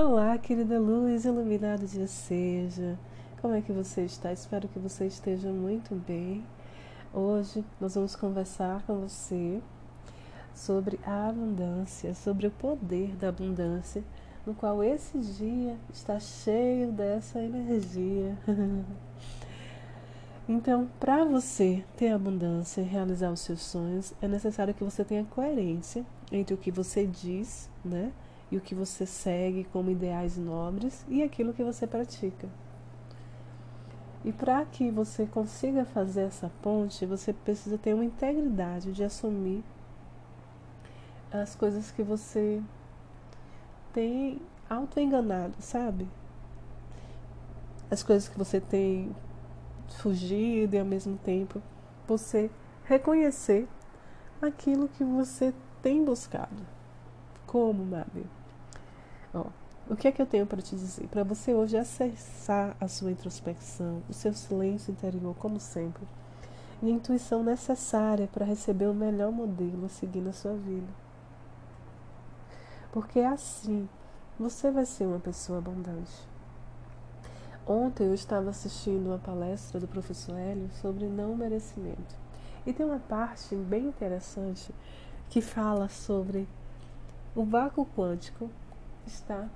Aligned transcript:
Olá, 0.00 0.38
querida 0.38 0.78
luz, 0.78 1.24
iluminado 1.24 1.84
dia 1.84 2.06
seja. 2.06 2.96
Como 3.42 3.52
é 3.52 3.60
que 3.60 3.72
você 3.72 4.02
está? 4.02 4.32
Espero 4.32 4.68
que 4.68 4.78
você 4.78 5.08
esteja 5.08 5.50
muito 5.50 5.92
bem. 5.92 6.46
Hoje 7.12 7.64
nós 7.80 7.96
vamos 7.96 8.14
conversar 8.14 8.80
com 8.86 9.00
você 9.00 9.60
sobre 10.54 11.00
a 11.04 11.30
abundância, 11.30 12.14
sobre 12.14 12.46
o 12.46 12.50
poder 12.52 13.16
da 13.16 13.30
abundância, 13.30 14.04
no 14.46 14.54
qual 14.54 14.84
esse 14.84 15.18
dia 15.18 15.76
está 15.92 16.20
cheio 16.20 16.92
dessa 16.92 17.42
energia. 17.42 18.38
então, 20.48 20.88
para 21.00 21.24
você 21.24 21.84
ter 21.96 22.12
abundância 22.12 22.82
e 22.82 22.84
realizar 22.84 23.32
os 23.32 23.40
seus 23.40 23.62
sonhos, 23.62 24.14
é 24.22 24.28
necessário 24.28 24.74
que 24.74 24.84
você 24.84 25.04
tenha 25.04 25.24
coerência 25.24 26.06
entre 26.30 26.54
o 26.54 26.58
que 26.58 26.70
você 26.70 27.04
diz, 27.04 27.68
né? 27.84 28.12
E 28.50 28.56
o 28.56 28.60
que 28.60 28.74
você 28.74 29.04
segue 29.04 29.64
como 29.64 29.90
ideais 29.90 30.36
nobres 30.36 31.04
e 31.08 31.22
aquilo 31.22 31.52
que 31.52 31.62
você 31.62 31.86
pratica. 31.86 32.48
E 34.24 34.32
para 34.32 34.64
que 34.64 34.90
você 34.90 35.26
consiga 35.26 35.84
fazer 35.84 36.22
essa 36.22 36.50
ponte, 36.62 37.06
você 37.06 37.32
precisa 37.32 37.78
ter 37.78 37.94
uma 37.94 38.04
integridade 38.04 38.92
de 38.92 39.04
assumir 39.04 39.62
as 41.30 41.54
coisas 41.54 41.90
que 41.90 42.02
você 42.02 42.62
tem 43.92 44.40
auto-enganado, 44.68 45.54
sabe? 45.60 46.08
As 47.90 48.02
coisas 48.02 48.28
que 48.28 48.36
você 48.36 48.60
tem 48.60 49.14
fugido 49.88 50.74
e 50.74 50.78
ao 50.78 50.84
mesmo 50.84 51.16
tempo 51.18 51.62
você 52.06 52.50
reconhecer 52.84 53.68
aquilo 54.42 54.88
que 54.88 55.04
você 55.04 55.54
tem 55.82 56.04
buscado. 56.04 56.66
Como, 57.46 57.84
Mabi? 57.84 58.37
Ó, 59.34 59.44
o 59.90 59.96
que 59.96 60.08
é 60.08 60.12
que 60.12 60.20
eu 60.20 60.26
tenho 60.26 60.46
para 60.46 60.60
te 60.60 60.76
dizer? 60.76 61.06
Para 61.08 61.24
você 61.24 61.54
hoje 61.54 61.76
acessar 61.76 62.76
a 62.80 62.88
sua 62.88 63.10
introspecção, 63.10 64.02
o 64.08 64.12
seu 64.12 64.32
silêncio 64.34 64.92
interior, 64.92 65.34
como 65.36 65.58
sempre, 65.58 66.06
e 66.82 66.86
a 66.86 66.90
intuição 66.90 67.42
necessária 67.42 68.28
para 68.32 68.44
receber 68.44 68.86
o 68.86 68.94
melhor 68.94 69.32
modelo 69.32 69.86
a 69.86 69.88
seguir 69.88 70.20
na 70.20 70.32
sua 70.32 70.54
vida. 70.54 70.88
Porque 72.92 73.20
assim 73.20 73.88
você 74.38 74.70
vai 74.70 74.84
ser 74.84 75.06
uma 75.06 75.18
pessoa 75.18 75.58
abundante. 75.58 76.26
Ontem 77.66 78.06
eu 78.06 78.14
estava 78.14 78.48
assistindo 78.48 79.08
uma 79.08 79.18
palestra 79.18 79.78
do 79.78 79.86
professor 79.86 80.38
Hélio 80.38 80.70
sobre 80.80 81.06
não 81.06 81.34
merecimento. 81.34 82.16
E 82.66 82.72
tem 82.72 82.86
uma 82.86 82.98
parte 82.98 83.54
bem 83.54 83.86
interessante 83.86 84.74
que 85.28 85.40
fala 85.40 85.88
sobre 85.88 86.48
o 87.34 87.44
vácuo 87.44 87.86
quântico 87.96 88.50
está 89.08 89.48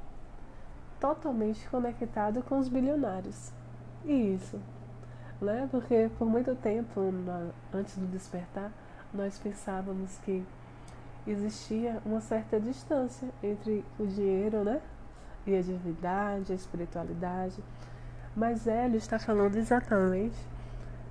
totalmente 0.98 1.68
conectado 1.68 2.42
com 2.42 2.58
os 2.58 2.68
bilionários. 2.68 3.52
E 4.04 4.34
isso, 4.34 4.60
né? 5.40 5.68
Porque 5.70 6.10
por 6.18 6.26
muito 6.26 6.54
tempo, 6.56 7.00
antes 7.72 7.96
do 7.96 8.06
despertar, 8.06 8.72
nós 9.12 9.38
pensávamos 9.38 10.18
que 10.18 10.44
existia 11.26 12.00
uma 12.04 12.20
certa 12.20 12.58
distância 12.58 13.28
entre 13.42 13.84
o 13.98 14.06
dinheiro, 14.06 14.64
né? 14.64 14.80
E 15.46 15.54
a 15.54 15.62
divindade, 15.62 16.52
a 16.52 16.56
espiritualidade. 16.56 17.62
Mas 18.34 18.66
Hélio 18.66 18.96
está 18.96 19.18
falando 19.18 19.56
exatamente 19.56 20.36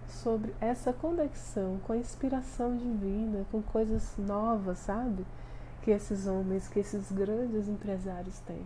sobre 0.08 0.54
essa 0.60 0.92
conexão 0.92 1.80
com 1.86 1.94
a 1.94 1.98
inspiração 1.98 2.76
divina, 2.76 3.46
com 3.52 3.62
coisas 3.62 4.16
novas, 4.18 4.80
sabe? 4.80 5.26
Que 5.82 5.92
esses 5.92 6.28
homens, 6.28 6.68
que 6.68 6.80
esses 6.80 7.12
grandes 7.12 7.68
empresários 7.68 8.40
têm. 8.42 8.66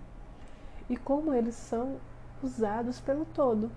E 0.89 0.97
como 0.97 1.33
eles 1.33 1.55
são 1.55 1.97
usados 2.43 2.99
pelo 2.99 3.25
todo 3.25 3.71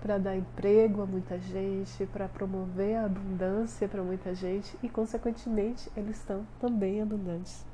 para 0.00 0.18
dar 0.18 0.36
emprego 0.36 1.02
a 1.02 1.06
muita 1.06 1.38
gente, 1.38 2.06
para 2.06 2.28
promover 2.28 2.96
a 2.96 3.04
abundância 3.04 3.88
para 3.88 4.02
muita 4.02 4.34
gente 4.34 4.76
e, 4.82 4.88
consequentemente, 4.88 5.90
eles 5.96 6.16
estão 6.16 6.46
também 6.58 7.02
abundantes. 7.02 7.64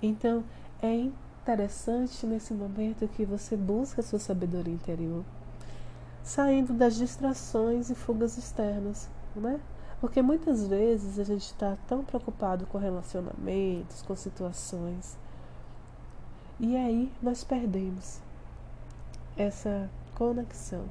Então, 0.00 0.44
é 0.80 0.94
interessante 0.94 2.26
nesse 2.26 2.54
momento 2.54 3.08
que 3.08 3.24
você 3.24 3.56
busca 3.56 4.00
a 4.00 4.04
sua 4.04 4.18
sabedoria 4.18 4.72
interior, 4.72 5.24
saindo 6.22 6.72
das 6.72 6.94
distrações 6.94 7.90
e 7.90 7.94
fugas 7.94 8.38
externas, 8.38 9.08
né? 9.34 9.60
Porque 10.02 10.20
muitas 10.20 10.66
vezes 10.66 11.16
a 11.16 11.22
gente 11.22 11.42
está 11.44 11.78
tão 11.86 12.02
preocupado 12.02 12.66
com 12.66 12.76
relacionamentos, 12.76 14.02
com 14.02 14.16
situações, 14.16 15.16
e 16.58 16.76
aí 16.76 17.08
nós 17.22 17.44
perdemos 17.44 18.20
essa 19.36 19.88
conexão. 20.16 20.86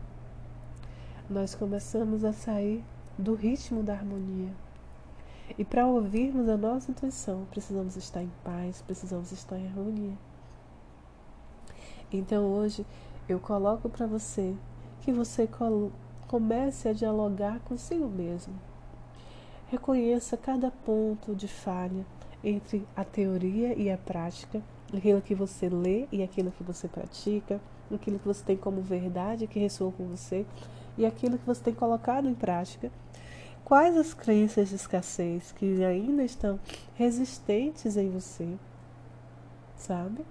Nós 1.29 1.53
começamos 1.53 2.23
a 2.23 2.31
sair 2.31 2.81
do 3.17 3.35
ritmo 3.35 3.83
da 3.83 3.95
harmonia. 3.95 4.53
E 5.57 5.65
para 5.65 5.85
ouvirmos 5.85 6.47
a 6.47 6.55
nossa 6.55 6.89
intuição, 6.89 7.45
precisamos 7.51 7.97
estar 7.97 8.23
em 8.23 8.31
paz, 8.45 8.81
precisamos 8.81 9.33
estar 9.33 9.57
em 9.57 9.67
harmonia. 9.67 10.17
Então 12.09 12.45
hoje 12.45 12.85
eu 13.27 13.41
coloco 13.41 13.89
para 13.89 14.07
você 14.07 14.55
que 15.01 15.11
você 15.11 15.49
comece 16.29 16.87
a 16.87 16.93
dialogar 16.93 17.59
consigo 17.65 18.07
mesmo 18.07 18.70
Reconheça 19.71 20.35
cada 20.35 20.69
ponto 20.69 21.33
de 21.33 21.47
falha 21.47 22.05
entre 22.43 22.85
a 22.93 23.05
teoria 23.05 23.73
e 23.73 23.89
a 23.89 23.97
prática, 23.97 24.61
aquilo 24.93 25.21
que 25.21 25.33
você 25.33 25.69
lê 25.69 26.09
e 26.11 26.21
aquilo 26.21 26.51
que 26.51 26.61
você 26.61 26.89
pratica, 26.89 27.57
aquilo 27.89 28.19
que 28.19 28.27
você 28.27 28.43
tem 28.43 28.57
como 28.57 28.81
verdade 28.81 29.47
que 29.47 29.59
ressoa 29.59 29.93
com 29.93 30.05
você 30.07 30.45
e 30.97 31.05
aquilo 31.05 31.37
que 31.37 31.45
você 31.45 31.63
tem 31.63 31.73
colocado 31.73 32.27
em 32.27 32.33
prática. 32.33 32.91
Quais 33.63 33.95
as 33.95 34.13
crenças 34.13 34.67
de 34.67 34.75
escassez 34.75 35.53
que 35.53 35.81
ainda 35.85 36.25
estão 36.25 36.59
resistentes 36.95 37.95
em 37.95 38.09
você? 38.09 38.49
Sabe? 39.77 40.25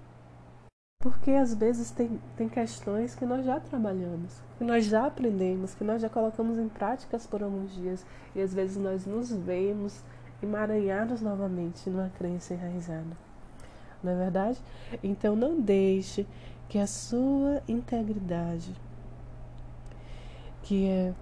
Porque 1.01 1.31
às 1.31 1.55
vezes 1.55 1.89
tem, 1.89 2.19
tem 2.37 2.47
questões 2.47 3.15
que 3.15 3.25
nós 3.25 3.43
já 3.43 3.59
trabalhamos, 3.59 4.39
que 4.57 4.63
nós 4.63 4.85
já 4.85 5.07
aprendemos, 5.07 5.73
que 5.73 5.83
nós 5.83 5.99
já 5.99 6.07
colocamos 6.07 6.59
em 6.59 6.69
práticas 6.69 7.25
por 7.25 7.41
alguns 7.41 7.73
dias 7.73 8.05
e 8.35 8.41
às 8.41 8.53
vezes 8.53 8.77
nós 8.77 9.07
nos 9.07 9.31
vemos 9.31 9.99
emaranhados 10.43 11.19
novamente 11.19 11.89
numa 11.89 12.09
crença 12.17 12.53
enraizada. 12.53 13.17
Não 14.03 14.11
é 14.11 14.15
verdade? 14.15 14.59
Então 15.03 15.35
não 15.35 15.59
deixe 15.59 16.25
que 16.69 16.77
a 16.77 16.85
sua 16.87 17.61
integridade, 17.67 18.73
que 20.61 20.87
é 20.87 21.13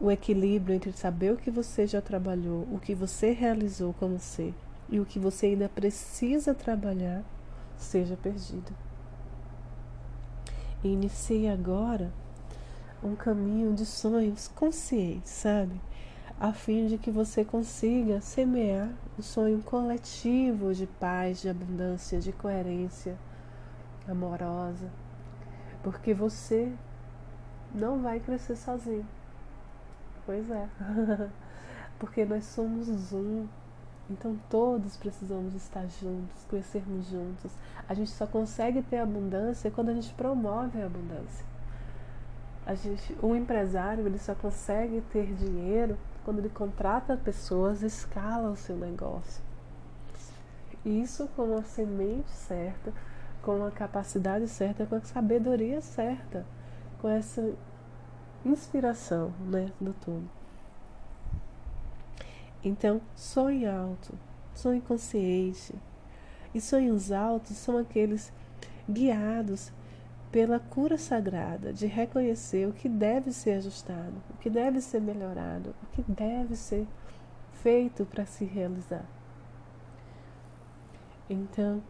o 0.00 0.10
equilíbrio 0.10 0.76
entre 0.76 0.92
saber 0.92 1.32
o 1.32 1.36
que 1.36 1.50
você 1.50 1.86
já 1.86 2.00
trabalhou, 2.00 2.66
o 2.72 2.78
que 2.78 2.94
você 2.94 3.32
realizou 3.32 3.92
como 3.94 4.18
ser 4.18 4.54
e 4.88 5.00
o 5.00 5.04
que 5.04 5.18
você 5.18 5.46
ainda 5.46 5.68
precisa 5.68 6.54
trabalhar, 6.54 7.22
seja 7.78 8.16
perdido. 8.16 8.72
E 10.82 10.88
inicie 10.88 11.48
agora 11.48 12.12
um 13.02 13.14
caminho 13.14 13.74
de 13.74 13.86
sonhos 13.86 14.48
conscientes, 14.48 15.30
sabe? 15.30 15.80
A 16.40 16.52
fim 16.52 16.86
de 16.86 16.98
que 16.98 17.10
você 17.10 17.44
consiga 17.44 18.20
semear 18.20 18.90
um 19.18 19.22
sonho 19.22 19.60
coletivo 19.62 20.72
de 20.72 20.86
paz, 20.86 21.40
de 21.40 21.48
abundância, 21.48 22.20
de 22.20 22.32
coerência 22.32 23.18
amorosa. 24.06 24.88
Porque 25.82 26.14
você 26.14 26.72
não 27.74 28.00
vai 28.00 28.20
crescer 28.20 28.56
sozinho. 28.56 29.06
Pois 30.24 30.48
é. 30.50 30.68
Porque 31.98 32.24
nós 32.24 32.44
somos 32.44 32.88
um 33.12 33.46
então 34.10 34.38
todos 34.48 34.96
precisamos 34.96 35.54
estar 35.54 35.86
juntos, 35.86 36.44
crescermos 36.48 37.06
juntos. 37.08 37.52
A 37.88 37.94
gente 37.94 38.10
só 38.10 38.26
consegue 38.26 38.82
ter 38.82 38.98
abundância 38.98 39.70
quando 39.70 39.90
a 39.90 39.94
gente 39.94 40.12
promove 40.14 40.80
a 40.80 40.86
abundância. 40.86 41.44
A 42.64 42.74
gente, 42.74 43.16
um 43.22 43.34
empresário 43.34 44.06
ele 44.06 44.18
só 44.18 44.34
consegue 44.34 45.00
ter 45.12 45.34
dinheiro 45.34 45.96
quando 46.24 46.38
ele 46.38 46.50
contrata 46.50 47.16
pessoas, 47.16 47.82
escala 47.82 48.50
o 48.50 48.56
seu 48.56 48.76
negócio. 48.76 49.42
Isso 50.84 51.28
com 51.34 51.56
a 51.56 51.62
semente 51.62 52.30
certa, 52.30 52.92
com 53.42 53.64
a 53.64 53.70
capacidade 53.70 54.46
certa, 54.48 54.86
com 54.86 54.96
a 54.96 55.00
sabedoria 55.00 55.80
certa, 55.80 56.46
com 57.00 57.08
essa 57.08 57.52
inspiração 58.44 59.32
né, 59.40 59.72
do 59.80 59.92
tudo. 59.94 60.37
Então, 62.64 63.00
sonhe 63.14 63.66
alto, 63.66 64.12
sonhe 64.54 64.80
consciente. 64.80 65.74
E 66.54 66.60
sonhos 66.60 67.12
altos 67.12 67.56
são 67.56 67.78
aqueles 67.78 68.32
guiados 68.88 69.72
pela 70.32 70.58
cura 70.58 70.98
sagrada 70.98 71.72
de 71.72 71.86
reconhecer 71.86 72.68
o 72.68 72.72
que 72.72 72.88
deve 72.88 73.32
ser 73.32 73.52
ajustado, 73.52 74.14
o 74.30 74.36
que 74.38 74.50
deve 74.50 74.80
ser 74.80 75.00
melhorado, 75.00 75.74
o 75.82 75.86
que 75.86 76.02
deve 76.02 76.56
ser 76.56 76.86
feito 77.62 78.04
para 78.04 78.26
se 78.26 78.44
realizar. 78.44 79.04
Então, 81.28 81.82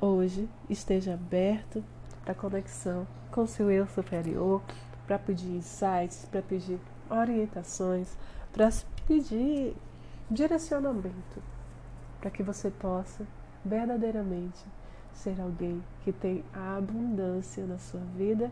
hoje 0.00 0.48
esteja 0.68 1.14
aberto 1.14 1.84
para 2.24 2.34
conexão 2.34 3.06
com 3.30 3.46
seu 3.46 3.70
eu 3.70 3.86
superior, 3.86 4.62
para 5.06 5.18
pedir 5.18 5.50
insights, 5.50 6.26
para 6.30 6.40
pedir 6.40 6.78
orientações, 7.10 8.16
para 8.52 8.70
pedir 9.06 9.76
direcionamento, 10.30 11.42
para 12.20 12.30
que 12.30 12.42
você 12.42 12.70
possa 12.70 13.26
verdadeiramente 13.64 14.64
ser 15.12 15.40
alguém 15.40 15.82
que 16.02 16.12
tem 16.12 16.44
a 16.52 16.76
abundância 16.76 17.64
na 17.64 17.78
sua 17.78 18.00
vida, 18.16 18.50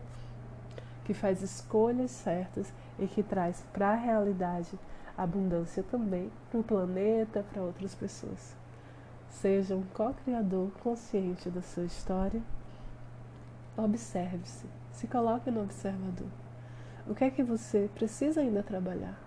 que 1.05 1.13
faz 1.13 1.41
escolhas 1.41 2.11
certas 2.11 2.71
e 2.97 3.07
que 3.07 3.21
traz 3.21 3.63
para 3.73 3.89
a 3.89 3.95
realidade 3.95 4.79
abundância 5.17 5.83
também 5.83 6.31
para 6.49 6.59
o 6.59 6.63
planeta, 6.63 7.45
para 7.51 7.61
outras 7.61 7.93
pessoas. 7.93 8.55
Seja 9.29 9.75
um 9.75 9.83
co-criador 9.93 10.71
consciente 10.81 11.49
da 11.49 11.61
sua 11.61 11.85
história. 11.85 12.41
Observe-se, 13.75 14.65
se 14.91 15.07
coloque 15.07 15.49
no 15.49 15.63
observador. 15.63 16.27
O 17.05 17.13
que 17.13 17.25
é 17.25 17.29
que 17.29 17.43
você 17.43 17.89
precisa 17.93 18.39
ainda 18.39 18.63
trabalhar? 18.63 19.19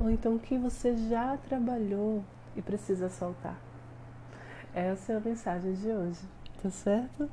Ou 0.00 0.10
então 0.10 0.36
o 0.36 0.38
que 0.38 0.56
você 0.56 0.96
já 1.08 1.36
trabalhou 1.36 2.24
e 2.54 2.62
precisa 2.62 3.08
soltar? 3.10 3.60
Essa 4.74 5.12
é 5.12 5.16
a 5.16 5.20
mensagem 5.20 5.74
de 5.74 5.88
hoje, 5.88 6.20
tá 6.62 6.70
certo? 6.70 7.30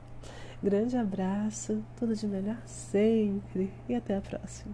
Grande 0.62 0.98
abraço, 0.98 1.84
tudo 1.98 2.16
de 2.16 2.28
melhor 2.28 2.58
sempre 2.66 3.74
e 3.88 3.96
até 3.96 4.18
a 4.18 4.22
próxima. 4.22 4.74